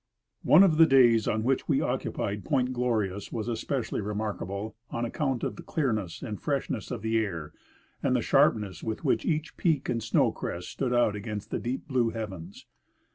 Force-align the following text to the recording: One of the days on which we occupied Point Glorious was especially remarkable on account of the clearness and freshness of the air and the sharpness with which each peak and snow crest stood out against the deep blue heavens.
One 0.41 0.63
of 0.63 0.77
the 0.77 0.87
days 0.87 1.27
on 1.27 1.43
which 1.43 1.67
we 1.69 1.79
occupied 1.79 2.43
Point 2.43 2.73
Glorious 2.73 3.31
was 3.31 3.47
especially 3.47 4.01
remarkable 4.01 4.75
on 4.89 5.05
account 5.05 5.43
of 5.43 5.57
the 5.57 5.61
clearness 5.61 6.23
and 6.23 6.41
freshness 6.41 6.89
of 6.89 7.03
the 7.03 7.19
air 7.19 7.53
and 8.01 8.15
the 8.15 8.23
sharpness 8.23 8.81
with 8.81 9.05
which 9.05 9.27
each 9.27 9.57
peak 9.57 9.89
and 9.89 10.01
snow 10.01 10.31
crest 10.31 10.69
stood 10.69 10.91
out 10.95 11.15
against 11.15 11.51
the 11.51 11.59
deep 11.59 11.87
blue 11.87 12.09
heavens. 12.09 12.65